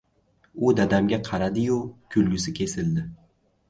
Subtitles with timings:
[0.69, 1.79] —U dadamga qaradi-yu
[2.17, 3.11] kulgisi kesildi.